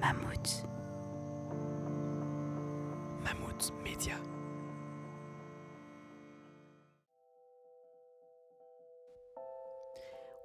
Mammouth. 0.00 0.64
Mammouth 3.24 3.72
Média. 3.82 4.14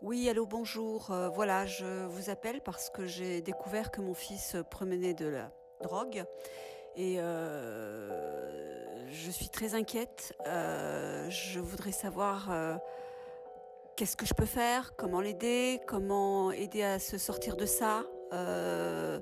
Oui, 0.02 0.28
allô, 0.28 0.46
bonjour. 0.46 1.12
Euh, 1.12 1.30
voilà, 1.30 1.66
je 1.66 2.06
vous 2.08 2.30
appelle 2.30 2.62
parce 2.62 2.90
que 2.90 3.06
j'ai 3.06 3.42
découvert 3.42 3.92
que 3.92 4.02
mon 4.02 4.14
fils 4.14 4.58
prenait 4.72 5.14
de 5.14 5.28
la 5.28 5.52
drogue 5.82 6.26
et 6.96 7.20
euh, 7.20 9.08
je 9.12 9.30
suis 9.30 9.50
très 9.50 9.76
inquiète. 9.76 10.36
Euh, 10.48 11.30
je 11.30 11.60
voudrais 11.60 11.92
savoir 11.92 12.52
euh, 12.52 12.76
qu'est-ce 13.96 14.18
que 14.18 14.26
je 14.26 14.34
peux 14.34 14.46
faire, 14.46 14.96
comment 14.96 15.22
l'aider, 15.22 15.80
comment 15.88 16.52
aider 16.52 16.84
à 16.84 16.98
se 17.00 17.18
sortir 17.18 17.56
de 17.56 17.66
ça. 17.66 18.04
Euh, 18.32 19.20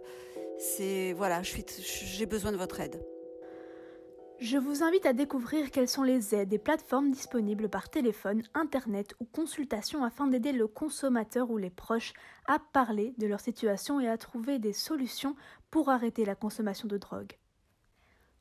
j'ai 0.78 2.26
besoin 2.26 2.52
de 2.52 2.58
votre 2.58 2.80
aide. 2.80 3.04
Je 4.42 4.58
vous 4.58 4.82
invite 4.82 5.06
à 5.06 5.14
découvrir 5.14 5.70
quelles 5.70 5.88
sont 5.88 6.02
les 6.02 6.34
aides 6.34 6.52
et 6.52 6.58
plateformes 6.58 7.12
disponibles 7.12 7.70
par 7.70 7.90
téléphone, 7.90 8.42
internet 8.56 9.14
ou 9.20 9.26
consultation 9.26 10.04
afin 10.04 10.26
d'aider 10.26 10.52
le 10.52 10.66
consommateur 10.68 11.52
ou 11.52 11.58
les 11.58 11.70
proches 11.70 12.14
à 12.48 12.58
parler 12.58 13.14
de 13.20 13.28
leur 13.28 13.40
situation 13.40 14.00
et 14.00 14.08
à 14.08 14.18
trouver 14.18 14.58
des 14.58 14.74
solutions 14.74 15.36
pour 15.70 15.90
arrêter 15.90 16.26
la 16.26 16.34
consommation 16.34 16.88
de 16.88 16.98
drogue. 16.98 17.34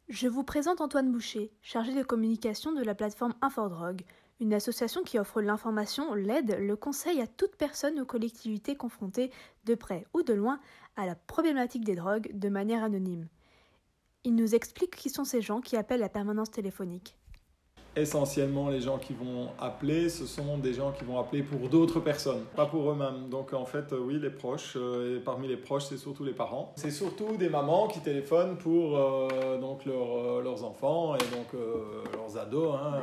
Je 0.08 0.26
vous 0.26 0.42
présente 0.42 0.80
Antoine 0.80 1.12
Boucher, 1.12 1.52
chargé 1.60 1.94
de 1.94 2.02
communication 2.02 2.72
de 2.72 2.82
la 2.82 2.94
plateforme 2.94 3.34
Infodrogue, 3.42 4.02
une 4.40 4.54
association 4.54 5.02
qui 5.02 5.18
offre 5.18 5.42
l'information, 5.42 6.14
l'aide, 6.14 6.56
le 6.58 6.74
conseil 6.74 7.20
à 7.20 7.26
toute 7.26 7.56
personne 7.56 8.00
ou 8.00 8.06
collectivité 8.06 8.74
confrontée, 8.74 9.30
de 9.64 9.74
près 9.74 10.06
ou 10.14 10.22
de 10.22 10.32
loin, 10.32 10.58
à 10.96 11.06
la 11.06 11.14
problématique 11.14 11.84
des 11.84 11.94
drogues 11.94 12.30
de 12.32 12.48
manière 12.48 12.82
anonyme. 12.82 13.28
Il 14.24 14.34
nous 14.34 14.54
explique 14.54 14.96
qui 14.96 15.10
sont 15.10 15.24
ces 15.24 15.42
gens 15.42 15.60
qui 15.60 15.76
appellent 15.76 16.00
la 16.00 16.08
permanence 16.08 16.50
téléphonique. 16.50 17.16
Essentiellement, 17.96 18.68
les 18.68 18.80
gens 18.80 18.98
qui 18.98 19.14
vont 19.14 19.48
appeler, 19.58 20.08
ce 20.08 20.24
sont 20.24 20.58
des 20.58 20.74
gens 20.74 20.92
qui 20.92 21.04
vont 21.04 21.18
appeler 21.18 21.42
pour 21.42 21.68
d'autres 21.68 21.98
personnes, 21.98 22.44
pas 22.54 22.66
pour 22.66 22.88
eux-mêmes. 22.88 23.28
Donc 23.28 23.52
en 23.52 23.64
fait, 23.64 23.92
euh, 23.92 23.98
oui, 23.98 24.20
les 24.20 24.30
proches, 24.30 24.74
euh, 24.76 25.16
et 25.16 25.20
parmi 25.20 25.48
les 25.48 25.56
proches, 25.56 25.86
c'est 25.88 25.96
surtout 25.96 26.22
les 26.22 26.32
parents. 26.32 26.72
C'est 26.76 26.92
surtout 26.92 27.36
des 27.36 27.48
mamans 27.48 27.88
qui 27.88 27.98
téléphonent 27.98 28.56
pour 28.58 28.96
euh, 28.96 29.58
donc 29.58 29.84
leur, 29.86 30.40
leurs 30.40 30.62
enfants 30.62 31.16
et 31.16 31.36
donc 31.36 31.48
leurs 32.14 32.38
ados, 32.38 32.76
hein, 32.76 33.00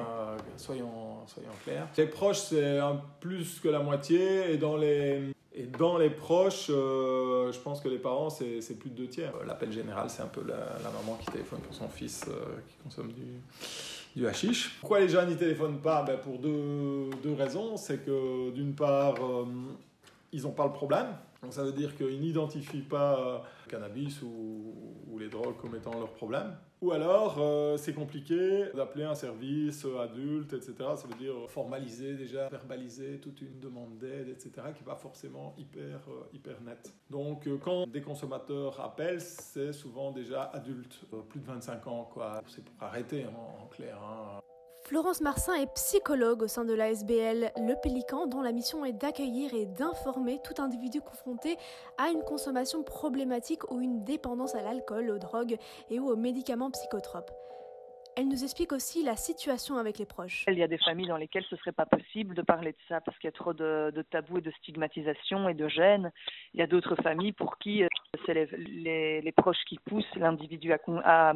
soyons, 0.56 1.18
soyons 1.26 1.50
clairs. 1.66 1.88
Les 1.98 2.08
proches, 2.08 2.40
c'est 2.40 2.80
plus 3.20 3.60
que 3.60 3.68
la 3.68 3.80
moitié, 3.80 4.54
et 4.54 4.58
dans 4.58 4.78
les, 4.78 5.34
et 5.54 5.64
dans 5.64 5.98
les 5.98 6.10
proches, 6.10 6.68
je 6.68 7.60
pense 7.60 7.82
que 7.82 7.90
les 7.90 7.98
parents, 7.98 8.30
c'est 8.30 8.80
plus 8.80 8.90
de 8.90 8.96
deux 8.96 9.08
tiers. 9.08 9.34
L'appel 9.46 9.74
général, 9.74 10.10
c'est 10.10 10.22
un 10.22 10.28
peu 10.28 10.42
la, 10.48 10.56
maman 10.56 11.18
qui 11.20 11.26
téléphone 11.26 11.60
pour 11.60 11.74
son 11.74 11.90
fils 11.90 12.26
qui 12.68 12.76
consomme 12.84 13.12
du, 13.12 13.42
du 14.16 14.28
hashish. 14.28 14.78
Pourquoi 14.80 15.00
les 15.00 15.10
gens 15.10 15.26
n'y 15.26 15.36
téléphonent 15.36 15.80
pas? 15.80 16.04
Ben 16.04 16.18
Pour 16.18 16.40
deux, 16.40 17.10
deux 17.24 17.34
raisons. 17.34 17.78
C'est 17.78 18.06
que 18.06 18.52
d'une 18.52 18.74
part, 18.74 19.16
euh, 19.24 19.46
ils 20.32 20.44
n'ont 20.44 20.52
pas 20.52 20.66
le 20.66 20.74
problème. 20.74 21.08
Donc 21.42 21.54
ça 21.54 21.64
veut 21.64 21.72
dire 21.72 21.96
qu'ils 21.96 22.20
n'identifient 22.20 22.82
pas 22.82 23.20
euh, 23.20 23.38
le 23.66 23.72
cannabis 23.72 24.22
ou, 24.24 25.18
les 25.20 25.30
drogues 25.30 25.58
comme 25.58 25.76
étant 25.76 25.98
leur 25.98 26.14
problème. 26.14 26.56
Ou 26.80 26.92
alors, 26.92 27.38
euh, 27.40 27.76
c'est 27.76 27.94
compliqué 27.94 28.66
d'appeler 28.76 29.04
un 29.04 29.16
service 29.16 29.84
euh, 29.86 29.98
adulte, 30.00 30.54
etc. 30.54 30.74
Ça 30.96 31.08
veut 31.08 31.16
dire 31.18 31.34
formaliser 31.50 32.14
déjà, 32.14 32.50
verbaliser 32.50 33.20
toute 33.20 33.42
une 33.42 33.60
demande 33.60 33.98
d'aide, 33.98 34.30
etc. 34.30 34.52
qui 34.76 34.84
pas 34.84 34.96
forcément 34.96 35.56
hyper, 35.58 36.02
hyper 36.34 36.62
nette. 36.62 36.94
Donc, 37.10 37.50
quand 37.64 37.88
des 37.88 38.02
consommateurs 38.02 38.80
appellent, 38.80 39.22
c'est 39.22 39.74
souvent 39.74 40.12
déjà 40.12 40.44
adultes, 40.44 41.02
euh, 41.14 41.22
plus 41.28 41.40
de 41.40 41.48
25 41.48 41.88
ans, 41.88 42.08
quoi. 42.14 42.42
C'est 42.48 42.64
pour 42.64 42.76
arrêter, 42.84 43.26
en, 43.26 43.64
en 43.64 43.68
clair. 43.68 43.98
hein. 44.04 44.40
Florence 44.88 45.20
Marsin 45.20 45.54
est 45.56 45.74
psychologue 45.74 46.44
au 46.44 46.48
sein 46.48 46.64
de 46.64 46.74
la 46.74 46.92
SBL 46.92 47.52
Le 47.58 47.82
Pélican, 47.84 48.26
dont 48.26 48.42
la 48.42 48.54
mission 48.54 48.86
est 48.86 48.94
d'accueillir 48.94 49.54
et 49.54 49.66
d'informer 49.66 50.40
tout 50.46 50.62
individu 50.62 51.02
confronté 51.02 51.58
à 51.98 52.08
une 52.08 52.22
consommation 52.22 52.84
problématique 52.84 53.70
ou 53.70 53.82
une 53.82 54.06
dépendance 54.06 54.56
à 54.56 54.62
l'alcool, 54.62 55.10
aux 55.10 55.20
drogues 55.20 55.58
et 55.90 56.00
ou 56.00 56.08
aux 56.08 56.16
médicaments 56.16 56.72
psychotropes. 56.72 57.32
Elle 58.16 58.30
nous 58.30 58.46
explique 58.46 58.72
aussi 58.72 59.04
la 59.04 59.18
situation 59.18 59.76
avec 59.76 59.98
les 60.00 60.06
proches. 60.06 60.46
Il 60.48 60.58
y 60.58 60.64
a 60.64 60.70
des 60.70 60.78
familles 60.78 61.08
dans 61.08 61.18
lesquelles 61.18 61.46
ce 61.50 61.56
ne 61.56 61.60
serait 61.60 61.74
pas 61.74 61.86
possible 61.86 62.34
de 62.34 62.42
parler 62.42 62.72
de 62.72 62.78
ça 62.88 63.02
parce 63.02 63.18
qu'il 63.20 63.28
y 63.28 63.34
a 63.34 63.34
trop 63.34 63.54
de, 63.54 64.06
tabous 64.10 64.38
et 64.38 64.42
de 64.42 64.52
stigmatisation 64.52 65.50
et 65.50 65.54
de 65.54 65.68
gêne. 65.68 66.14
Il 66.54 66.62
y 66.62 66.64
a 66.64 66.68
d'autres 66.68 66.96
familles 67.04 67.34
pour 67.34 67.58
qui 67.58 67.84
euh, 67.84 67.90
c'est 68.26 68.34
les, 68.34 69.34
proches 69.36 69.66
qui 69.68 69.80
poussent 69.80 70.16
l'individu 70.16 70.72
à 70.72 71.34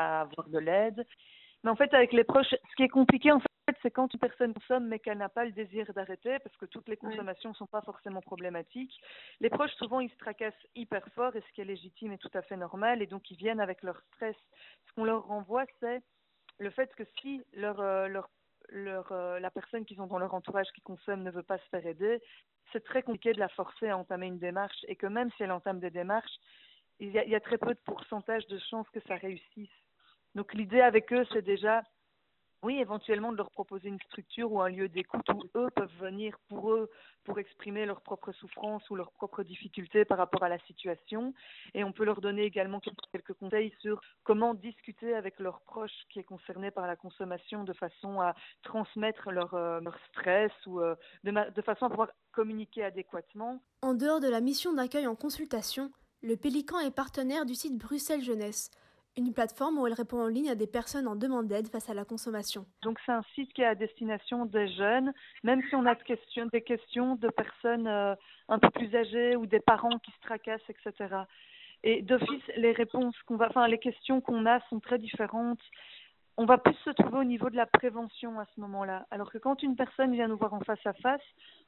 avoir 0.00 0.48
de 0.48 0.58
l'aide. 0.58 1.04
Mais 1.64 1.70
en 1.70 1.76
fait, 1.76 1.92
avec 1.94 2.12
les 2.12 2.24
proches, 2.24 2.50
ce 2.50 2.76
qui 2.76 2.82
est 2.82 2.88
compliqué, 2.88 3.32
en 3.32 3.40
fait, 3.40 3.76
c'est 3.82 3.90
quand 3.90 4.12
une 4.12 4.20
personne 4.20 4.52
consomme 4.52 4.86
mais 4.86 4.98
qu'elle 4.98 5.16
n'a 5.16 5.30
pas 5.30 5.46
le 5.46 5.52
désir 5.52 5.90
d'arrêter, 5.94 6.38
parce 6.40 6.54
que 6.58 6.66
toutes 6.66 6.88
les 6.88 6.98
consommations 6.98 7.50
ne 7.50 7.54
sont 7.54 7.66
pas 7.66 7.80
forcément 7.80 8.20
problématiques. 8.20 8.94
Les 9.40 9.48
proches, 9.48 9.72
souvent, 9.76 10.00
ils 10.00 10.10
se 10.10 10.16
tracassent 10.18 10.66
hyper 10.74 11.08
fort, 11.14 11.34
et 11.34 11.40
ce 11.40 11.52
qui 11.54 11.62
est 11.62 11.64
légitime 11.64 12.12
est 12.12 12.18
tout 12.18 12.30
à 12.34 12.42
fait 12.42 12.58
normal, 12.58 13.00
et 13.00 13.06
donc 13.06 13.30
ils 13.30 13.38
viennent 13.38 13.60
avec 13.60 13.82
leur 13.82 13.98
stress. 14.12 14.36
Ce 14.86 14.92
qu'on 14.92 15.04
leur 15.04 15.24
renvoie, 15.24 15.64
c'est 15.80 16.02
le 16.58 16.70
fait 16.70 16.94
que 16.96 17.04
si 17.18 17.42
leur, 17.54 17.80
euh, 17.80 18.08
leur, 18.08 18.28
leur, 18.68 19.10
euh, 19.12 19.40
la 19.40 19.50
personne 19.50 19.86
qu'ils 19.86 20.02
ont 20.02 20.06
dans 20.06 20.18
leur 20.18 20.34
entourage 20.34 20.70
qui 20.74 20.82
consomme 20.82 21.22
ne 21.22 21.30
veut 21.30 21.42
pas 21.42 21.58
se 21.58 21.68
faire 21.70 21.86
aider, 21.86 22.20
c'est 22.72 22.84
très 22.84 23.02
compliqué 23.02 23.32
de 23.32 23.40
la 23.40 23.48
forcer 23.48 23.88
à 23.88 23.96
entamer 23.96 24.26
une 24.26 24.38
démarche, 24.38 24.84
et 24.86 24.96
que 24.96 25.06
même 25.06 25.30
si 25.32 25.42
elle 25.42 25.52
entame 25.52 25.80
des 25.80 25.90
démarches, 25.90 26.36
il 27.00 27.10
y 27.10 27.18
a, 27.18 27.24
il 27.24 27.30
y 27.30 27.34
a 27.34 27.40
très 27.40 27.56
peu 27.56 27.72
de 27.72 27.80
pourcentage 27.86 28.46
de 28.48 28.58
chances 28.58 28.88
que 28.90 29.00
ça 29.08 29.16
réussisse. 29.16 29.70
Donc 30.34 30.54
l'idée 30.54 30.80
avec 30.80 31.12
eux, 31.12 31.24
c'est 31.32 31.42
déjà, 31.42 31.82
oui, 32.62 32.78
éventuellement 32.78 33.30
de 33.30 33.36
leur 33.36 33.50
proposer 33.50 33.88
une 33.88 34.00
structure 34.00 34.50
ou 34.52 34.60
un 34.60 34.68
lieu 34.68 34.88
d'écoute 34.88 35.28
où 35.32 35.42
eux 35.54 35.70
peuvent 35.74 35.96
venir 36.00 36.36
pour 36.48 36.72
eux, 36.72 36.90
pour 37.24 37.38
exprimer 37.38 37.86
leurs 37.86 38.00
propres 38.00 38.32
souffrances 38.32 38.88
ou 38.90 38.96
leurs 38.96 39.12
propres 39.12 39.44
difficultés 39.44 40.04
par 40.04 40.18
rapport 40.18 40.42
à 40.42 40.48
la 40.48 40.58
situation. 40.60 41.34
Et 41.72 41.84
on 41.84 41.92
peut 41.92 42.04
leur 42.04 42.20
donner 42.20 42.42
également 42.42 42.80
quelques 43.12 43.34
conseils 43.34 43.72
sur 43.80 44.00
comment 44.24 44.54
discuter 44.54 45.14
avec 45.14 45.38
leurs 45.38 45.60
proches 45.60 46.04
qui 46.10 46.18
est 46.18 46.24
concerné 46.24 46.70
par 46.70 46.86
la 46.86 46.96
consommation 46.96 47.62
de 47.62 47.72
façon 47.72 48.20
à 48.20 48.34
transmettre 48.62 49.30
leur, 49.30 49.54
euh, 49.54 49.80
stress 50.10 50.52
ou 50.66 50.80
euh, 50.80 50.96
de, 51.22 51.50
de 51.50 51.62
façon 51.62 51.86
à 51.86 51.90
pouvoir 51.90 52.10
communiquer 52.32 52.82
adéquatement. 52.82 53.62
En 53.82 53.94
dehors 53.94 54.20
de 54.20 54.28
la 54.28 54.40
mission 54.40 54.72
d'accueil 54.72 55.06
en 55.06 55.14
consultation, 55.14 55.92
le 56.22 56.36
Pélican 56.36 56.80
est 56.80 56.94
partenaire 56.94 57.44
du 57.44 57.54
site 57.54 57.76
Bruxelles 57.76 58.22
Jeunesse, 58.22 58.70
une 59.16 59.32
plateforme 59.32 59.78
où 59.78 59.86
elle 59.86 59.92
répond 59.92 60.20
en 60.20 60.26
ligne 60.26 60.50
à 60.50 60.54
des 60.54 60.66
personnes 60.66 61.06
en 61.06 61.16
demande 61.16 61.46
d'aide 61.46 61.68
face 61.68 61.88
à 61.88 61.94
la 61.94 62.04
consommation. 62.04 62.66
Donc 62.82 62.98
c'est 63.06 63.12
un 63.12 63.22
site 63.34 63.52
qui 63.52 63.62
est 63.62 63.66
à 63.66 63.74
destination 63.74 64.44
des 64.46 64.68
jeunes, 64.68 65.12
même 65.42 65.62
si 65.68 65.74
on 65.74 65.86
a 65.86 65.94
des 65.94 66.62
questions 66.62 67.16
de 67.16 67.28
personnes 67.28 67.86
euh, 67.86 68.14
un 68.48 68.58
peu 68.58 68.70
plus 68.70 68.94
âgées 68.94 69.36
ou 69.36 69.46
des 69.46 69.60
parents 69.60 69.98
qui 69.98 70.10
se 70.10 70.20
tracassent, 70.20 70.68
etc. 70.68 71.14
Et 71.84 72.02
d'office, 72.02 72.42
les 72.56 72.72
réponses 72.72 73.14
qu'on 73.26 73.36
va, 73.36 73.48
enfin 73.48 73.68
les 73.68 73.78
questions 73.78 74.20
qu'on 74.20 74.46
a 74.46 74.60
sont 74.68 74.80
très 74.80 74.98
différentes. 74.98 75.60
On 76.36 76.46
va 76.46 76.58
plus 76.58 76.74
se 76.84 76.90
trouver 76.90 77.18
au 77.18 77.24
niveau 77.24 77.48
de 77.48 77.56
la 77.56 77.66
prévention 77.66 78.40
à 78.40 78.46
ce 78.54 78.60
moment-là. 78.60 79.06
Alors 79.12 79.30
que 79.30 79.38
quand 79.38 79.62
une 79.62 79.76
personne 79.76 80.12
vient 80.12 80.26
nous 80.26 80.36
voir 80.36 80.52
en 80.52 80.60
face 80.60 80.84
à 80.84 80.92
face, 80.94 81.22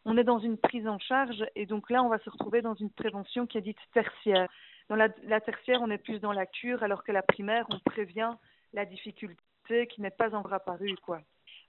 on 0.05 0.17
est 0.17 0.25
dans 0.25 0.41
une 0.41 0.59
prise 0.59 0.89
en 0.89 0.99
charge 0.99 1.45
et 1.55 1.67
donc 1.67 1.89
là, 1.89 2.03
on 2.03 2.09
va 2.09 2.19
se 2.19 2.31
retrouver 2.31 2.63
dans 2.63 2.75
une 2.75 2.91
prévention 2.91 3.47
qui 3.47 3.59
est 3.59 3.63
dite 3.63 3.79
tertiaire. 3.93 4.49
Dans 4.89 4.97
la, 4.97 5.09
tertiaire, 5.41 5.81
on 5.83 5.91
est 5.91 5.99
plus 5.99 6.21
dans 6.21 6.33
la 6.33 6.47
cure, 6.47 6.83
alors 6.83 7.05
que 7.05 7.13
la 7.13 7.23
primaire, 7.23 7.67
on 7.71 7.79
prévient 7.79 8.33
la 8.73 8.85
difficulté 8.85 9.87
qui 9.89 10.01
n'est 10.01 10.11
pas 10.11 10.35
encore 10.35 10.53
apparue, 10.53 10.97
quoi. 11.03 11.21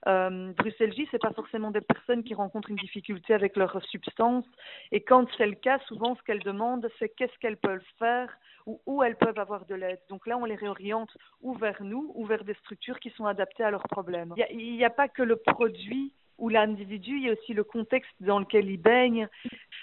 Euh, 0.07 0.53
Bruxelles 0.53 0.93
J, 0.93 1.07
c'est 1.11 1.21
pas 1.21 1.33
forcément 1.33 1.71
des 1.71 1.81
personnes 1.81 2.23
qui 2.23 2.33
rencontrent 2.33 2.69
une 2.69 2.77
difficulté 2.77 3.33
avec 3.33 3.55
leur 3.57 3.83
substance. 3.85 4.45
Et 4.91 5.01
quand 5.01 5.27
c'est 5.37 5.47
le 5.47 5.55
cas, 5.55 5.79
souvent, 5.87 6.15
ce 6.15 6.21
qu'elles 6.23 6.43
demandent, 6.43 6.87
c'est 6.99 7.09
qu'est-ce 7.09 7.37
qu'elles 7.39 7.57
peuvent 7.57 7.83
faire 7.97 8.29
ou 8.65 8.81
où 8.85 9.01
elles 9.01 9.15
peuvent 9.15 9.39
avoir 9.39 9.65
de 9.65 9.75
l'aide. 9.75 9.99
Donc 10.09 10.27
là, 10.27 10.37
on 10.37 10.45
les 10.45 10.55
réoriente 10.55 11.09
ou 11.41 11.53
vers 11.55 11.81
nous 11.83 12.11
ou 12.15 12.25
vers 12.25 12.43
des 12.43 12.53
structures 12.55 12.99
qui 12.99 13.09
sont 13.11 13.25
adaptées 13.25 13.63
à 13.63 13.71
leurs 13.71 13.87
problèmes. 13.87 14.33
Il 14.51 14.75
n'y 14.75 14.83
a, 14.83 14.87
a, 14.87 14.91
pas 14.91 15.07
que 15.07 15.23
le 15.23 15.37
produit 15.37 16.13
ou 16.37 16.49
l'individu, 16.49 17.17
il 17.17 17.25
y 17.25 17.29
a 17.29 17.33
aussi 17.33 17.53
le 17.53 17.63
contexte 17.63 18.11
dans 18.19 18.39
lequel 18.39 18.69
il 18.69 18.77
baigne. 18.77 19.27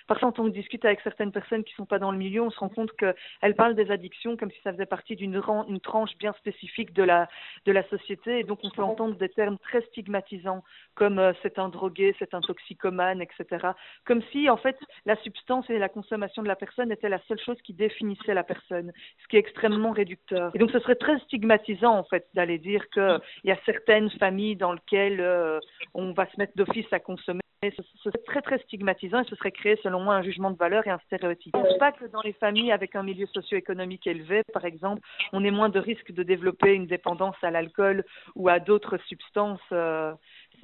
Parfois, 0.06 0.32
quand 0.32 0.38
on 0.40 0.48
discute 0.48 0.84
avec 0.84 1.00
certaines 1.00 1.32
personnes 1.32 1.64
qui 1.64 1.72
ne 1.72 1.76
sont 1.76 1.86
pas 1.86 1.98
dans 1.98 2.12
le 2.12 2.18
milieu, 2.18 2.42
on 2.42 2.50
se 2.50 2.58
rend 2.58 2.68
compte 2.68 2.92
qu'elles 2.92 3.54
parlent 3.54 3.74
des 3.74 3.90
addictions 3.90 4.36
comme 4.36 4.50
si 4.50 4.60
ça 4.62 4.72
faisait 4.72 4.86
partie 4.86 5.16
d'une 5.16 5.34
une 5.68 5.80
tranche 5.80 6.16
bien 6.18 6.32
spécifique 6.34 6.92
de 6.92 7.02
la, 7.02 7.28
de 7.66 7.72
la 7.72 7.82
société. 7.88 8.40
Et 8.40 8.44
donc, 8.44 8.60
on 8.62 8.70
peut 8.70 8.82
entendre 8.82 9.16
des 9.16 9.28
termes 9.28 9.58
très 9.58 9.82
stigmatisants 9.82 10.62
comme 10.94 11.18
euh, 11.18 11.32
c'est 11.42 11.58
un 11.58 11.68
drogué, 11.68 12.14
c'est 12.18 12.34
un 12.34 12.40
toxicomane, 12.40 13.20
etc. 13.20 13.68
Comme 14.04 14.22
si, 14.30 14.48
en 14.48 14.56
fait, 14.56 14.78
la 15.06 15.16
substance 15.16 15.68
et 15.70 15.78
la 15.78 15.88
consommation 15.88 16.42
de 16.42 16.48
la 16.48 16.56
personne 16.56 16.92
étaient 16.92 17.08
la 17.08 17.20
seule 17.26 17.40
chose 17.40 17.60
qui 17.62 17.72
définissait 17.72 18.34
la 18.34 18.44
personne, 18.44 18.92
ce 19.22 19.28
qui 19.28 19.36
est 19.36 19.40
extrêmement 19.40 19.90
réducteur. 19.90 20.52
Et 20.54 20.58
donc, 20.58 20.70
ce 20.70 20.78
serait 20.80 20.94
très 20.94 21.18
stigmatisant, 21.20 21.96
en 21.96 22.04
fait, 22.04 22.28
d'aller 22.34 22.58
dire 22.58 22.88
qu'il 22.90 23.20
y 23.44 23.50
a 23.50 23.58
certaines 23.66 24.10
familles 24.10 24.56
dans 24.56 24.72
lesquelles 24.72 25.20
euh, 25.20 25.58
on 25.94 26.12
va 26.12 26.26
se 26.26 26.38
mettre 26.38 26.43
d'office 26.56 26.92
à 26.92 27.00
consommer 27.00 27.40
ce, 27.70 27.82
serait 28.02 28.18
très 28.26 28.42
très 28.42 28.58
stigmatisant 28.58 29.20
et 29.20 29.24
ce 29.24 29.36
serait 29.36 29.52
créer 29.52 29.78
selon 29.82 30.00
moi 30.00 30.14
un 30.14 30.22
jugement 30.22 30.50
de 30.50 30.56
valeur 30.56 30.86
et 30.86 30.90
un 30.90 30.98
stéréotype. 31.06 31.54
Je 31.54 31.60
ne 31.60 31.64
pense 31.64 31.78
pas 31.78 31.92
que 31.92 32.06
dans 32.06 32.20
les 32.22 32.32
familles 32.34 32.72
avec 32.72 32.96
un 32.96 33.02
milieu 33.02 33.26
socio-économique 33.26 34.06
élevé, 34.06 34.42
par 34.52 34.64
exemple, 34.64 35.02
on 35.32 35.44
ait 35.44 35.50
moins 35.50 35.68
de 35.68 35.78
risques 35.78 36.12
de 36.12 36.22
développer 36.22 36.74
une 36.74 36.86
dépendance 36.86 37.36
à 37.42 37.50
l'alcool 37.50 38.04
ou 38.34 38.48
à 38.48 38.60
d'autres 38.60 38.98
substances. 39.06 39.60
Euh, 39.72 40.12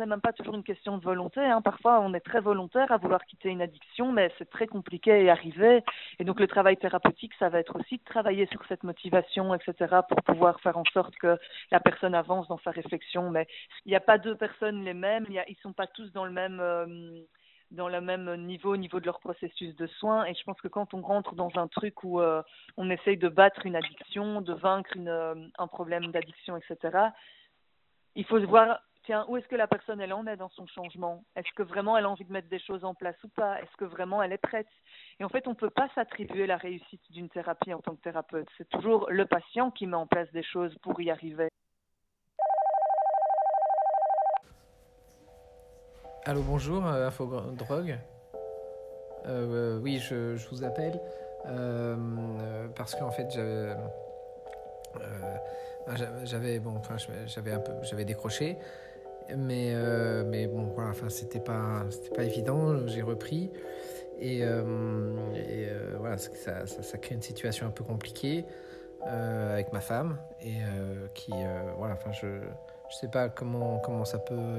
c'est 0.01 0.07
même 0.07 0.21
pas 0.23 0.33
toujours 0.33 0.55
une 0.55 0.65
question 0.65 0.97
de 0.97 1.05
volonté. 1.05 1.41
Hein. 1.41 1.61
Parfois, 1.61 2.01
on 2.01 2.15
est 2.15 2.21
très 2.21 2.41
volontaire 2.41 2.91
à 2.91 2.97
vouloir 2.97 3.23
quitter 3.27 3.51
une 3.51 3.61
addiction, 3.61 4.13
mais 4.13 4.33
c'est 4.39 4.49
très 4.49 4.67
compliqué 4.67 5.13
à 5.13 5.21
y 5.21 5.29
arriver. 5.29 5.85
Et 6.19 6.25
donc, 6.25 6.41
le 6.41 6.47
travail 6.47 6.79
thérapeutique, 6.79 7.33
ça 7.39 7.51
va 7.51 7.61
être 7.61 7.79
aussi 7.79 7.99
de 7.99 8.05
travailler 8.05 8.47
sur 8.47 8.65
cette 8.67 8.83
motivation, 8.83 9.55
etc., 9.55 9.97
pour 10.09 10.23
pouvoir 10.23 10.59
faire 10.61 10.79
en 10.79 10.85
sorte 10.95 11.15
que 11.17 11.39
la 11.71 11.81
personne 11.81 12.15
avance 12.15 12.49
dans 12.49 12.59
sa 12.65 12.71
réflexion. 12.71 13.31
Mais 13.31 13.47
il 13.85 13.91
n'y 13.91 13.97
a 13.97 14.01
pas 14.01 14.17
deux 14.17 14.37
personnes 14.37 14.85
les 14.85 14.95
mêmes. 14.95 15.27
Il 15.29 15.35
y 15.35 15.45
ils 15.49 15.57
sont 15.63 15.75
pas 15.75 15.87
tous 15.87 16.11
dans 16.13 16.25
le 16.25 16.33
même 16.33 16.61
euh, 16.61 16.87
dans 17.71 17.89
le 17.89 18.01
même 18.01 18.35
niveau 18.47 18.73
au 18.73 18.77
niveau 18.77 19.01
de 19.01 19.07
leur 19.07 19.21
processus 19.21 19.77
de 19.77 19.87
soins 19.87 20.25
et 20.25 20.35
je 20.35 20.43
pense 20.43 20.61
que 20.61 20.67
quand 20.67 20.93
on 20.93 21.03
rentre 21.03 21.37
dans 21.37 21.53
un 21.55 21.69
truc 21.69 22.03
où 22.03 22.21
euh, 22.21 22.43
on 22.77 22.91
essaye 22.91 23.17
de 23.17 23.29
battre 23.29 23.65
une 23.65 23.77
addiction, 23.77 24.41
de 24.41 24.55
vaincre 24.55 24.91
euh, 24.97 25.37
un 25.57 25.67
problème 25.69 26.11
d'addiction, 26.11 26.57
etc., 26.57 27.11
il 28.17 28.25
faut 28.25 28.45
voir 28.47 28.81
où 29.29 29.37
est-ce 29.37 29.49
que 29.49 29.57
la 29.57 29.67
personne 29.67 30.01
elle 30.01 30.13
en 30.13 30.27
est 30.27 30.37
dans 30.37 30.51
son 30.51 30.67
changement? 30.67 31.25
Est-ce 31.35 31.53
que 31.57 31.63
vraiment 31.63 31.97
elle 31.97 32.05
a 32.05 32.11
envie 32.11 32.25
de 32.25 32.33
mettre 32.33 32.49
des 32.49 32.61
choses 32.61 32.85
en 32.85 32.95
place 32.95 33.17
ou 33.25 33.29
pas? 33.29 33.61
Est-ce 33.61 33.77
que 33.77 33.85
vraiment 33.85 34.23
elle 34.23 34.33
est 34.33 34.39
prête? 34.39 34.69
Et 35.19 35.25
en 35.25 35.29
fait, 35.29 35.47
on 35.47 35.51
ne 35.51 35.57
peut 35.57 35.71
pas 35.71 35.89
s'attribuer 35.95 36.47
la 36.47 36.57
réussite 36.57 37.03
d'une 37.11 37.29
thérapie 37.29 37.75
en 37.75 37.81
tant 37.81 37.95
que 37.97 38.03
thérapeute. 38.03 38.49
C'est 38.57 38.69
toujours 38.69 39.11
le 39.11 39.27
patient 39.27 39.71
qui 39.71 39.87
met 39.87 39.97
en 39.97 40.07
place 40.07 40.31
des 40.33 40.43
choses 40.43 40.75
pour 40.83 41.01
y 41.01 41.11
arriver. 41.11 41.49
Allô, 46.25 46.43
bonjour, 46.43 46.87
euh, 46.87 47.09
Info 47.09 47.27
Drogue. 47.53 47.99
Euh, 49.27 49.81
oui, 49.81 49.99
je, 49.99 50.37
vous 50.51 50.65
appelle 50.65 51.01
euh, 51.47 52.69
parce 52.77 52.95
qu'en 52.95 53.11
fait, 53.11 53.29
j'avais, 53.31 53.75
j'avais 56.25 56.59
bon, 56.61 56.77
enfin, 56.77 56.97
j'avais 57.27 57.53
un 57.53 57.61
peu, 57.61 57.73
j'avais 57.83 58.05
décroché 58.05 58.57
mais, 59.37 59.73
euh, 59.75 60.25
mais 60.27 60.47
bon, 60.47 60.65
voilà, 60.75 60.91
enfin, 60.91 61.09
c'était 61.09 61.41
pas, 61.41 61.85
c'était 61.91 62.15
pas 62.15 62.25
évident. 62.25 62.87
J'ai 62.87 63.03
repris. 63.03 63.51
Et, 64.21 64.45
euh, 64.45 65.35
et 65.35 65.69
euh, 65.69 65.97
voilà, 65.99 66.19
ça, 66.19 66.67
ça, 66.67 66.83
ça, 66.83 66.99
crée 66.99 67.15
une 67.15 67.23
situation 67.23 67.67
un 67.67 67.71
peu 67.71 67.85
compliquée 67.85 68.45
euh, 69.07 69.55
avec 69.55 69.73
ma 69.73 69.81
femme. 69.81 70.19
Et 70.43 70.59
qui, 71.15 71.33
voilà, 71.77 71.95
enfin, 71.95 72.13
je 72.13 72.27
je 72.91 72.97
sais 72.97 73.09
pas 73.09 73.29
comment, 73.29 73.79
comment 73.79 74.05
ça 74.05 74.19
peut 74.19 74.59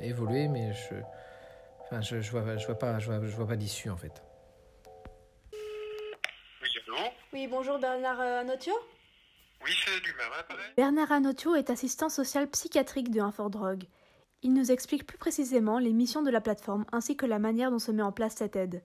évoluer, 0.00 0.46
mais 0.46 0.72
je, 0.72 0.94
enfin, 1.82 2.00
je, 2.00 2.20
je, 2.20 2.30
vois, 2.30 2.56
je 2.56 2.64
vois 2.66 2.78
pas, 2.78 3.00
je 3.00 3.10
vois, 3.10 3.20
je 3.20 3.36
vois 3.36 3.48
pas 3.48 3.56
d'issue 3.56 3.90
en 3.90 3.96
fait. 3.96 4.22
Oui, 7.32 7.48
bonjour 7.48 7.78
Bernard 7.78 8.20
Anotio? 8.20 8.72
Oui, 9.64 9.72
c'est 9.84 10.00
lui-même, 10.00 10.30
Bernard 10.76 11.12
Anotio 11.12 11.54
est 11.54 11.70
assistant 11.70 12.08
social 12.08 12.48
psychiatrique 12.50 13.10
de 13.10 13.20
Infordrogue. 13.20 13.84
Il 14.42 14.52
nous 14.52 14.70
explique 14.70 15.06
plus 15.06 15.18
précisément 15.18 15.78
les 15.78 15.92
missions 15.92 16.22
de 16.22 16.30
la 16.30 16.40
plateforme 16.40 16.84
ainsi 16.92 17.16
que 17.16 17.26
la 17.26 17.38
manière 17.38 17.70
dont 17.70 17.78
se 17.78 17.90
met 17.90 18.02
en 18.02 18.12
place 18.12 18.36
cette 18.36 18.56
aide. 18.56 18.84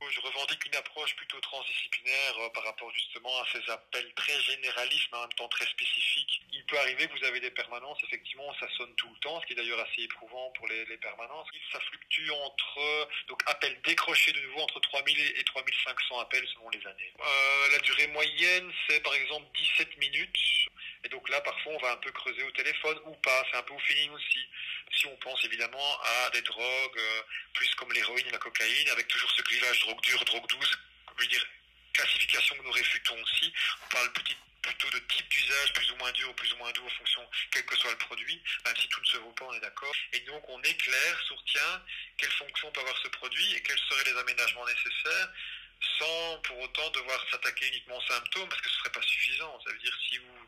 Je 0.00 0.20
revendique 0.20 0.64
une 0.66 0.78
plutôt 1.16 1.40
transdisciplinaire 1.40 2.38
euh, 2.38 2.48
par 2.50 2.64
rapport 2.64 2.90
justement 2.92 3.40
à 3.40 3.46
ces 3.52 3.70
appels 3.70 4.12
très 4.14 4.38
généralistes 4.40 5.08
mais 5.12 5.18
en 5.18 5.22
même 5.22 5.32
temps 5.32 5.48
très 5.48 5.66
spécifiques. 5.66 6.42
Il 6.52 6.64
peut 6.66 6.78
arriver 6.78 7.08
que 7.08 7.18
vous 7.18 7.24
avez 7.24 7.40
des 7.40 7.50
permanences, 7.50 7.98
effectivement, 8.04 8.54
ça 8.60 8.66
sonne 8.76 8.94
tout 8.96 9.08
le 9.08 9.18
temps, 9.20 9.40
ce 9.40 9.46
qui 9.46 9.52
est 9.52 9.56
d'ailleurs 9.56 9.80
assez 9.80 10.02
éprouvant 10.02 10.50
pour 10.56 10.68
les, 10.68 10.84
les 10.86 10.98
permanences. 10.98 11.48
Ça 11.72 11.80
fluctue 11.80 12.30
entre, 12.30 13.08
donc 13.28 13.42
appels 13.46 13.80
décrochés 13.84 14.32
de 14.32 14.40
nouveau 14.40 14.60
entre 14.60 14.80
3000 14.80 15.20
et 15.20 15.44
3500 15.44 16.20
appels 16.20 16.46
selon 16.54 16.68
les 16.70 16.86
années. 16.86 17.12
Euh, 17.20 17.72
la 17.72 17.78
durée 17.80 18.06
moyenne, 18.08 18.72
c'est 18.88 19.00
par 19.02 19.14
exemple 19.14 19.46
17 19.56 19.96
minutes. 19.98 20.38
Et 21.04 21.08
donc 21.08 21.28
là, 21.30 21.40
parfois, 21.40 21.72
on 21.72 21.78
va 21.78 21.92
un 21.92 21.96
peu 21.96 22.10
creuser 22.12 22.42
au 22.42 22.50
téléphone 22.50 22.98
ou 23.06 23.14
pas. 23.16 23.44
C'est 23.50 23.56
un 23.56 23.62
peu 23.62 23.72
au 23.72 23.78
feeling 23.78 24.10
aussi. 24.10 24.38
Si 24.92 25.06
on 25.06 25.16
pense 25.16 25.42
évidemment 25.44 26.00
à 26.02 26.30
des 26.30 26.42
drogues 26.42 26.98
euh, 26.98 27.22
plus 27.54 27.74
comme 27.76 27.92
l'héroïne 27.92 28.26
et 28.26 28.30
la 28.30 28.38
cocaïne, 28.38 28.88
avec 28.90 29.08
toujours 29.08 29.30
ce 29.30 29.42
clivage 29.42 29.80
drogue 29.80 30.00
dure, 30.02 30.24
drogue 30.24 30.46
douce, 30.48 30.78
je 31.20 31.28
dire, 31.28 31.46
classification 31.92 32.56
que 32.56 32.62
nous 32.62 32.72
réfutons 32.72 33.20
aussi. 33.22 33.52
On 33.84 33.88
parle 33.88 34.12
plutôt 34.12 34.90
de 34.90 34.98
type 34.98 35.28
d'usage 35.28 35.72
plus 35.72 35.90
ou 35.92 35.96
moins 35.96 36.12
dur 36.12 36.34
plus 36.34 36.52
ou 36.52 36.56
moins 36.56 36.70
doux 36.72 36.84
en 36.84 36.90
fonction, 36.90 37.28
quel 37.50 37.64
que 37.64 37.76
soit 37.76 37.90
le 37.90 37.98
produit, 37.98 38.40
même 38.64 38.76
si 38.76 38.88
tout 38.88 39.00
ne 39.00 39.06
se 39.06 39.16
vaut 39.18 39.32
pas, 39.32 39.46
on 39.46 39.54
est 39.54 39.60
d'accord. 39.60 39.94
Et 40.12 40.20
donc 40.20 40.48
on 40.48 40.60
éclaire 40.62 41.20
sur, 41.26 41.42
tiens, 41.46 41.82
quelle 42.16 42.32
fonction 42.32 42.70
peut 42.72 42.80
avoir 42.80 42.98
ce 42.98 43.08
produit 43.08 43.54
et 43.54 43.62
quels 43.62 43.78
seraient 43.78 44.12
les 44.12 44.18
aménagements 44.18 44.66
nécessaires 44.66 45.32
sans 45.98 46.38
pour 46.44 46.58
autant 46.60 46.90
devoir 46.90 47.24
s'attaquer 47.30 47.68
uniquement 47.68 47.96
aux 47.96 48.12
symptômes, 48.12 48.48
parce 48.48 48.60
que 48.60 48.68
ce 48.68 48.74
ne 48.74 48.78
serait 48.80 48.92
pas 48.92 49.02
suffisant. 49.02 49.60
Ça 49.64 49.72
veut 49.72 49.78
dire 49.78 49.96
si 50.08 50.18
vous, 50.18 50.46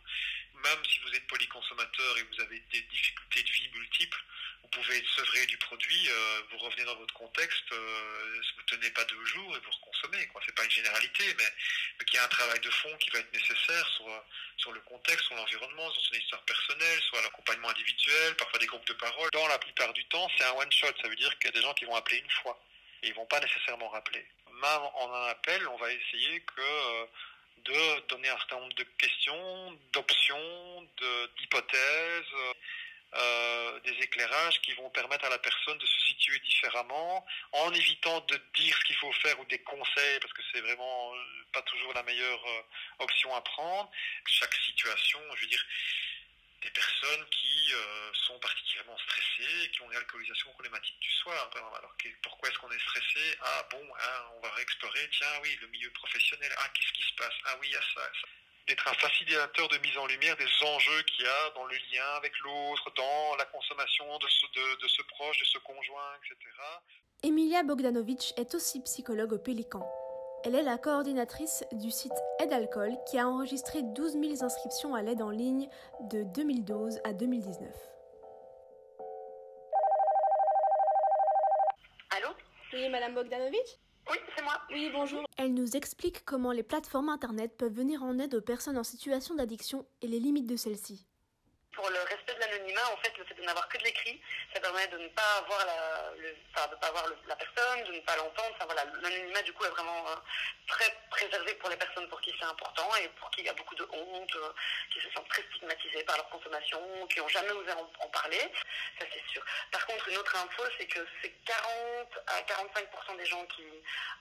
même 0.63 0.85
si 0.85 0.99
vous 1.01 1.15
êtes 1.15 1.27
polyconsommateur 1.27 2.19
et 2.19 2.23
vous 2.23 2.41
avez 2.43 2.61
des 2.71 2.83
difficultés 2.83 3.43
de 3.43 3.51
vie 3.51 3.69
multiples, 3.75 4.23
vous 4.63 4.69
pouvez 4.69 4.99
être 4.99 5.09
sevré 5.09 5.47
du 5.47 5.57
produit, 5.59 6.09
euh, 6.09 6.43
vous 6.51 6.59
revenez 6.59 6.85
dans 6.85 6.97
votre 6.97 7.15
contexte, 7.15 7.73
euh, 7.73 8.41
vous 8.57 8.63
tenez 8.65 8.91
pas 8.91 9.05
deux 9.05 9.25
jours 9.25 9.57
et 9.57 9.61
vous 9.61 9.73
reconsommez. 10.03 10.29
Ce 10.41 10.47
n'est 10.47 10.55
pas 10.55 10.65
une 10.65 10.71
généralité, 10.71 11.25
mais, 11.39 11.45
mais 11.99 12.05
qu'il 12.05 12.17
y 12.17 12.19
a 12.19 12.25
un 12.25 12.29
travail 12.29 12.61
de 12.61 12.71
fond 12.71 12.97
qui 12.99 13.11
va 13.11 13.19
être 13.21 13.33
nécessaire 13.33 13.89
sur, 13.97 14.25
sur 14.57 14.73
le 14.73 14.81
contexte, 14.81 15.27
sur 15.27 15.37
l'environnement, 15.37 15.91
sur 15.93 16.03
son 16.03 16.15
histoire 16.15 16.43
personnelle, 16.43 17.01
sur 17.03 17.21
l'accompagnement 17.23 17.69
individuel, 17.71 18.37
parfois 18.37 18.59
des 18.59 18.67
groupes 18.67 18.87
de 18.87 18.95
parole. 18.95 19.31
Dans 19.33 19.49
la 19.49 19.59
plupart 19.59 19.93
du 19.93 20.05
temps, 20.07 20.29
c'est 20.37 20.45
un 20.45 20.53
one-shot, 20.53 20.93
ça 21.01 21.09
veut 21.09 21.17
dire 21.17 21.37
qu'il 21.39 21.47
y 21.47 21.49
a 21.49 21.59
des 21.59 21.63
gens 21.63 21.75
qui 21.75 21.85
vont 21.85 21.97
appeler 21.97 22.19
une 22.19 22.31
fois 22.43 22.59
et 23.03 23.09
ils 23.09 23.15
vont 23.15 23.27
pas 23.27 23.41
nécessairement 23.41 23.89
rappeler. 23.89 24.25
Même 24.53 24.83
en 24.95 25.13
un 25.13 25.27
appel, 25.29 25.67
on 25.69 25.77
va 25.77 25.93
essayer 25.93 26.41
que 26.41 26.61
euh, 26.61 27.07
de 27.65 28.07
donner 28.09 28.29
un 28.29 28.39
certain 28.39 28.61
nombre 28.61 28.75
de 28.75 28.85
questions, 28.99 29.79
d'options, 29.93 30.89
d'hypothèses, 31.39 32.35
euh, 33.15 33.81
des 33.81 33.93
éclairages 34.03 34.61
qui 34.63 34.73
vont 34.75 34.89
permettre 34.91 35.25
à 35.27 35.29
la 35.29 35.39
personne 35.39 35.77
de 35.79 35.87
se 35.87 36.01
situer 36.07 36.39
différemment, 36.41 37.27
en 37.53 37.73
évitant 37.73 38.21
de 38.21 38.41
dire 38.55 38.77
ce 38.77 38.85
qu'il 38.85 38.97
faut 38.97 39.13
faire 39.13 39.39
ou 39.41 39.45
des 39.47 39.59
conseils, 39.61 40.19
parce 40.21 40.33
que 40.33 40.43
c'est 40.53 40.61
vraiment 40.61 41.13
pas 41.53 41.63
toujours 41.63 41.93
la 41.93 42.03
meilleure 42.05 42.47
euh, 42.47 42.63
option 43.01 43.35
à 43.35 43.41
prendre. 43.43 43.91
Chaque 44.27 44.55
situation, 44.55 45.21
je 45.37 45.41
veux 45.43 45.47
dire, 45.47 45.65
des 46.63 46.71
personnes 46.71 47.27
qui 47.31 47.75
euh, 47.75 48.11
sont 48.15 48.39
particulièrement 48.39 48.97
stressées, 48.99 49.71
qui 49.73 49.83
ont 49.83 49.91
une 49.91 49.99
alcoolisation 49.99 50.51
problématique 50.53 50.99
du 51.01 51.11
soir. 51.11 51.51
Alors 51.55 51.95
pourquoi 52.23 52.49
est-ce 52.49 52.59
qu'on 52.59 52.71
est 52.71 52.81
stressé? 52.81 53.37
Ah 53.43 53.67
bon, 53.71 53.83
hein, 54.01 54.25
on 54.37 54.41
va 54.41 54.51
réexplorer, 54.53 55.11
tiens 55.13 55.41
oui, 55.43 55.59
le 55.61 55.67
milieu 55.69 55.91
professionnel, 55.91 56.53
ah 56.59 56.69
qu'est-ce 56.73 56.93
qui 56.93 57.03
se 57.03 57.15
passe? 57.15 57.35
Ah 57.45 57.57
oui, 57.61 57.67
il 57.69 57.73
y 57.73 57.77
a 57.77 57.83
ça. 57.83 58.11
ça. 58.21 58.29
D'être 58.69 58.89
un 58.89 58.95
facilitateur 58.95 59.69
de 59.69 59.79
mise 59.79 59.99
en 59.99 60.07
lumière 60.07 60.37
des 60.37 60.67
enjeux 60.67 61.03
qu'il 61.03 61.25
y 61.25 61.29
a 61.29 61.51
dans 61.55 61.65
le 61.65 61.75
lien 61.75 62.07
avec 62.17 62.33
l'autre, 62.45 62.93
dans 62.97 63.37
la 63.37 63.45
consommation 63.47 64.05
de 64.19 64.29
ce, 64.29 64.47
de, 64.47 64.83
de 64.83 64.89
ce 64.89 65.03
proche, 65.03 65.39
de 65.39 65.45
ce 65.45 65.59
conjoint, 65.59 66.15
etc. 66.19 66.37
Emilia 67.25 67.63
Bogdanovic 67.65 68.35
est 68.37 68.55
aussi 68.55 68.81
psychologue 68.83 69.33
au 69.33 69.39
Pélican. 69.39 69.85
Elle 70.45 70.57
est 70.57 70.63
la 70.63 70.77
coordinatrice 70.77 71.65
du 71.73 71.91
site 71.91 72.13
Aide 72.41 72.53
Alcool 72.53 72.97
qui 73.09 73.17
a 73.19 73.29
enregistré 73.29 73.83
12 73.83 74.13
000 74.13 74.45
inscriptions 74.45 74.95
à 74.95 75.03
l'aide 75.03 75.23
en 75.23 75.31
ligne 75.31 75.69
de 76.01 76.25
2012 76.25 77.01
à 77.05 77.13
2019. 77.13 77.69
Allô? 82.11 82.29
Oui, 82.73 82.89
Madame 82.89 83.15
Bogdanovic 83.15 83.79
Oui, 84.11 84.19
c'est 84.37 84.43
moi. 84.43 84.61
Oui, 84.71 84.91
bonjour. 84.93 85.25
Elle 85.37 85.55
nous 85.55 85.77
explique 85.77 86.25
comment 86.25 86.53
les 86.53 86.63
plateformes 86.63 87.09
Internet 87.09 87.57
peuvent 87.57 87.73
venir 87.73 88.03
en 88.03 88.19
aide 88.19 88.35
aux 88.35 88.41
personnes 88.41 88.79
en 88.79 88.85
situation 88.85 89.35
d'addiction 89.35 89.87
et 90.01 90.09
les 90.09 90.21
limites 90.21 90.47
de 90.47 90.57
celles-ci. 90.57 91.07
Pour 91.75 91.89
le 91.89 91.99
respect 92.11 92.35
de 92.35 92.52
l'anonymat, 92.63 92.93
en 92.93 92.97
fait, 92.99 93.17
le 93.19 93.25
fait 93.25 93.35
de 93.35 93.43
n'avoir 93.43 93.69
que 93.69 93.79
de 93.79 93.85
l'écrit, 93.85 94.21
ça 94.55 94.61
permet 94.61 94.87
de 94.89 94.99
ne 94.99 95.09
pas 95.09 95.45
voir 95.47 95.65
la, 95.67 96.13
le, 96.19 96.35
pas 96.55 96.71
la 97.27 97.37
personne, 97.37 97.85
de 97.85 97.93
ne 97.93 98.01
pas 98.01 98.17
l'entendre. 98.17 98.55
Enfin, 98.55 98.67
voilà, 98.67 98.85
l'anonymat 99.01 99.43
du 99.43 99.53
coup 99.53 99.65
est 99.65 99.71
vraiment 99.71 100.07
euh, 100.09 100.17
très 100.67 100.91
préservé 101.11 101.55
pour 101.55 101.69
les 101.69 101.77
personnes 101.77 102.09
pour 102.09 102.21
qui 102.21 102.33
c'est 102.39 102.47
important 102.47 102.89
et 102.97 103.09
pour 103.21 103.31
qui 103.31 103.41
il 103.41 103.47
y 103.47 103.49
a 103.49 103.55
beaucoup 103.55 103.75
de 103.75 103.87
honte, 103.91 104.37
euh, 104.37 104.53
qui 104.93 105.01
se 105.01 105.11
sentent 105.13 105.29
très 105.29 105.43
stigmatisées 105.43 106.05
par 106.05 106.17
leur 106.17 106.29
consommation, 106.29 106.81
qui 107.09 107.19
n'ont 107.21 107.29
jamais 107.29 107.51
osé 107.51 107.73
en, 107.73 108.09
parler. 108.13 108.53
Ça 108.99 109.07
c'est 109.13 109.33
sûr. 109.33 109.43
Par 109.71 109.87
contre, 109.87 110.09
une 110.09 110.19
autre 110.19 110.37
info, 110.37 110.63
c'est 110.79 110.87
que 110.87 111.01
c'est 111.23 111.33
40 111.47 112.09
à 112.27 112.43
45% 112.43 113.17
des 113.17 113.25
gens 113.25 113.45
qui 113.47 113.65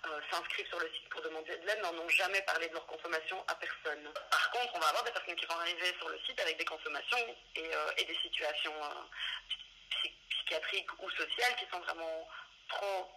euh, 0.07 0.19
s'inscrivent 0.31 0.67
sur 0.67 0.79
le 0.79 0.89
site 0.93 1.09
pour 1.09 1.21
demander 1.21 1.57
de 1.57 1.65
l'aide 1.67 1.81
n'en 1.81 1.93
ont 1.93 2.09
jamais 2.09 2.41
parlé 2.43 2.69
de 2.69 2.73
leur 2.73 2.85
consommation 2.87 3.43
à 3.47 3.55
personne. 3.55 4.13
Par 4.29 4.51
contre, 4.51 4.75
on 4.75 4.79
va 4.79 4.87
avoir 4.87 5.03
des 5.03 5.11
personnes 5.11 5.35
qui 5.35 5.45
vont 5.45 5.59
arriver 5.59 5.93
sur 5.99 6.07
le 6.07 6.17
site 6.25 6.39
avec 6.39 6.57
des 6.57 6.65
consommations 6.65 7.17
et, 7.55 7.69
et 7.97 8.05
des 8.05 8.15
situations 8.15 8.30
euh, 8.39 10.03
psychiatriques 10.29 10.91
ou 10.99 11.09
sociales 11.11 11.55
qui 11.57 11.65
sont 11.71 11.79
vraiment 11.79 12.27
trop 12.69 13.11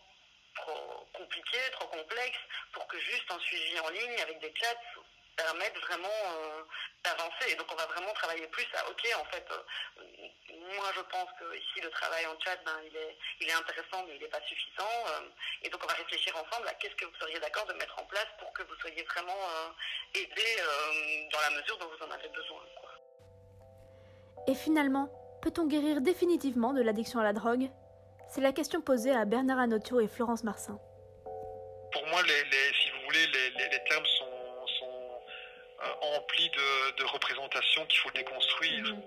trop 0.56 1.08
compliquées, 1.12 1.70
trop 1.72 1.88
complexes 1.88 2.38
pour 2.72 2.86
que 2.86 2.98
juste 3.00 3.28
un 3.28 3.40
suivi 3.40 3.80
en 3.80 3.88
ligne 3.88 4.20
avec 4.20 4.38
des 4.38 4.54
chats 4.54 4.78
permette 5.36 5.76
vraiment 5.78 6.08
euh, 6.08 6.62
d'avancer. 7.02 7.50
Et 7.50 7.56
donc 7.56 7.66
on 7.72 7.74
va 7.74 7.86
vraiment 7.86 8.12
travailler 8.14 8.46
plus 8.48 8.66
à, 8.74 8.88
ok, 8.88 9.08
en 9.16 9.24
fait, 9.24 9.44
euh, 9.50 10.28
moi, 10.76 10.92
je 10.94 11.00
pense 11.00 11.28
que 11.40 11.56
ici, 11.56 11.80
le 11.80 11.90
travail 11.90 12.24
en 12.26 12.40
chat, 12.40 12.56
ben, 12.64 12.80
il, 12.86 12.96
est, 12.96 13.18
il 13.40 13.48
est 13.48 13.52
intéressant, 13.52 14.04
mais 14.06 14.14
il 14.14 14.22
n'est 14.22 14.28
pas 14.28 14.40
suffisant. 14.46 15.04
Et 15.62 15.68
donc, 15.68 15.82
on 15.82 15.86
va 15.86 15.94
réfléchir 15.94 16.34
ensemble 16.36 16.68
à 16.68 16.74
qu'est-ce 16.74 16.94
que 16.94 17.04
vous 17.04 17.16
seriez 17.18 17.38
d'accord 17.40 17.66
de 17.66 17.74
mettre 17.74 17.98
en 17.98 18.04
place 18.06 18.28
pour 18.38 18.52
que 18.52 18.62
vous 18.62 18.74
soyez 18.76 19.02
vraiment 19.02 19.36
aidé 20.14 20.56
dans 21.32 21.40
la 21.40 21.50
mesure 21.50 21.76
dont 21.78 21.88
vous 21.88 22.04
en 22.06 22.10
avez 22.10 22.28
besoin. 22.28 22.62
Et 24.46 24.54
finalement, 24.54 25.08
peut-on 25.40 25.66
guérir 25.66 26.00
définitivement 26.02 26.72
de 26.74 26.82
l'addiction 26.82 27.18
à 27.18 27.24
la 27.24 27.32
drogue? 27.32 27.70
C'est 28.28 28.42
la 28.42 28.52
question 28.52 28.80
posée 28.82 29.12
à 29.12 29.24
Bernard 29.24 29.58
Anotio 29.58 30.00
et 30.00 30.08
Florence 30.08 30.44
Marsin. 30.44 30.78
Pour 31.92 32.06
moi, 32.08 32.22
les, 32.22 32.44
les, 32.44 32.74
si 32.82 32.90
vous 32.90 33.04
voulez, 33.06 33.26
les, 33.26 33.68
les 33.70 33.84
termes 33.88 34.04
sont, 34.04 34.66
sont 34.78 35.20
emplis 36.16 36.50
de, 36.50 36.96
de 36.96 37.04
représentations 37.04 37.86
qu'il 37.86 37.98
faut 38.00 38.10
déconstruire. 38.10 38.84
Mmh. 38.84 39.02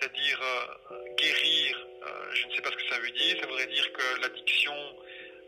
C'est-à-dire 0.00 0.40
guérir, 1.18 1.86
je 2.32 2.46
ne 2.46 2.52
sais 2.54 2.62
pas 2.62 2.70
ce 2.70 2.76
que 2.76 2.88
ça 2.88 2.98
veut 2.98 3.10
dire. 3.10 3.36
Ça 3.40 3.46
voudrait 3.46 3.66
dire 3.66 3.92
que 3.92 4.20
l'addiction 4.22 4.74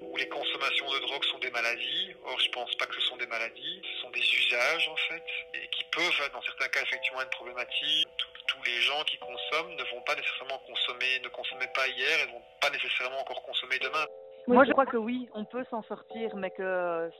ou 0.02 0.16
les 0.16 0.28
consommations 0.28 0.90
de 0.90 0.98
drogue 0.98 1.24
sont 1.24 1.38
des 1.38 1.50
maladies. 1.50 2.14
Or, 2.24 2.38
je 2.38 2.50
pense 2.50 2.74
pas 2.76 2.86
que 2.86 2.94
ce 2.94 3.00
sont 3.00 3.16
des 3.16 3.26
maladies. 3.26 3.80
Ce 3.82 4.02
sont 4.02 4.10
des 4.10 4.20
usages, 4.20 4.88
en 4.88 4.96
fait, 5.08 5.24
et 5.54 5.68
qui 5.68 5.84
peuvent, 5.90 6.30
dans 6.32 6.42
certains 6.42 6.68
cas, 6.68 6.82
effectivement 6.82 7.22
être 7.22 7.30
problématiques. 7.30 8.08
Tous 8.52 8.62
les 8.64 8.80
gens 8.82 9.02
qui 9.06 9.18
consomment 9.18 9.72
ne 9.72 9.84
vont 9.94 10.02
pas 10.04 10.14
nécessairement 10.14 10.60
consommer, 10.66 11.20
ne 11.24 11.28
consommaient 11.28 11.72
pas 11.74 11.88
hier 11.88 12.18
et 12.22 12.26
ne 12.26 12.32
vont 12.32 12.44
pas 12.60 12.70
nécessairement 12.70 13.20
encore 13.20 13.42
consommer 13.44 13.78
demain. 13.78 14.04
Moi, 14.46 14.64
je 14.64 14.72
crois 14.72 14.86
que 14.86 14.96
oui, 14.96 15.28
on 15.34 15.44
peut 15.44 15.64
s'en 15.70 15.82
sortir, 15.82 16.36
mais 16.36 16.50
que 16.50 17.10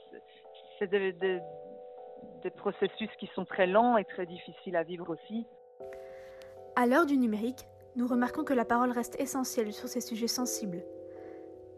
c'est 0.77 0.87
des, 0.87 1.11
des, 1.13 1.39
des 2.43 2.51
processus 2.51 3.09
qui 3.19 3.29
sont 3.33 3.45
très 3.45 3.65
lents 3.65 3.97
et 3.97 4.05
très 4.05 4.25
difficiles 4.25 4.75
à 4.75 4.83
vivre 4.83 5.09
aussi. 5.09 5.47
À 6.75 6.85
l'heure 6.85 7.05
du 7.05 7.17
numérique, 7.17 7.65
nous 7.95 8.07
remarquons 8.07 8.43
que 8.43 8.53
la 8.53 8.65
parole 8.65 8.91
reste 8.91 9.19
essentielle 9.19 9.73
sur 9.73 9.87
ces 9.87 10.01
sujets 10.01 10.27
sensibles. 10.27 10.83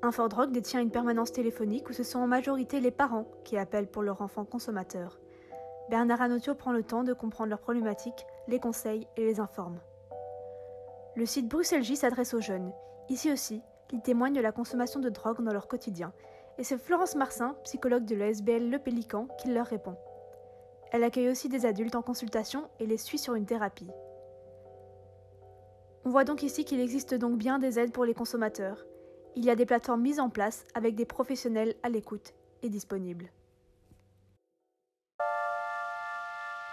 Infodrogue 0.01 0.51
détient 0.51 0.81
une 0.81 0.91
permanence 0.91 1.31
téléphonique 1.31 1.89
où 1.89 1.93
ce 1.93 2.03
sont 2.03 2.19
en 2.19 2.27
majorité 2.27 2.79
les 2.79 2.91
parents 2.91 3.25
qui 3.43 3.57
appellent 3.57 3.89
pour 3.89 4.03
leur 4.03 4.21
enfant 4.21 4.45
consommateur. 4.45 5.19
Bernard 5.89 6.21
Anotio 6.21 6.55
prend 6.55 6.71
le 6.71 6.83
temps 6.83 7.03
de 7.03 7.13
comprendre 7.13 7.49
leurs 7.49 7.59
problématiques, 7.59 8.25
les 8.47 8.59
conseille 8.59 9.07
et 9.17 9.25
les 9.25 9.39
informe. 9.39 9.79
Le 11.15 11.25
site 11.25 11.47
Bruxelles 11.47 11.83
J 11.83 11.95
s'adresse 11.95 12.33
aux 12.33 12.41
jeunes. 12.41 12.73
Ici 13.09 13.31
aussi, 13.31 13.61
ils 13.93 14.01
témoignent 14.01 14.33
de 14.33 14.41
la 14.41 14.51
consommation 14.51 14.99
de 14.99 15.09
drogue 15.09 15.43
dans 15.43 15.53
leur 15.53 15.67
quotidien. 15.67 16.11
Et 16.57 16.63
c'est 16.63 16.79
Florence 16.79 17.15
Marsin, 17.15 17.55
psychologue 17.63 18.05
de 18.05 18.15
l'ESBL 18.15 18.69
Le 18.69 18.79
Pélican, 18.79 19.27
qui 19.39 19.49
leur 19.49 19.67
répond. 19.67 19.95
Elle 20.91 21.03
accueille 21.03 21.29
aussi 21.29 21.49
des 21.49 21.65
adultes 21.65 21.95
en 21.95 22.01
consultation 22.01 22.67
et 22.79 22.87
les 22.87 22.97
suit 22.97 23.19
sur 23.19 23.35
une 23.35 23.45
thérapie. 23.45 23.91
On 26.03 26.09
voit 26.09 26.23
donc 26.23 26.41
ici 26.41 26.65
qu'il 26.65 26.79
existe 26.79 27.13
donc 27.13 27.37
bien 27.37 27.59
des 27.59 27.79
aides 27.79 27.91
pour 27.91 28.05
les 28.05 28.13
consommateurs. 28.13 28.85
Il 29.35 29.45
y 29.45 29.49
a 29.49 29.55
des 29.55 29.65
plateformes 29.65 30.01
mises 30.01 30.19
en 30.19 30.29
place 30.29 30.63
avec 30.73 30.95
des 30.95 31.05
professionnels 31.05 31.75
à 31.83 31.89
l'écoute 31.89 32.33
et 32.63 32.69
disponibles. 32.69 33.29